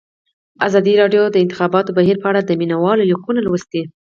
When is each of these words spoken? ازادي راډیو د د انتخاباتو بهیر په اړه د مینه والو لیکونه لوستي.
ازادي 0.67 0.93
راډیو 1.01 1.23
د 1.29 1.33
د 1.33 1.37
انتخاباتو 1.43 1.95
بهیر 1.97 2.17
په 2.21 2.27
اړه 2.31 2.41
د 2.43 2.51
مینه 2.59 2.77
والو 2.79 3.07
لیکونه 3.11 3.39
لوستي. 3.43 3.81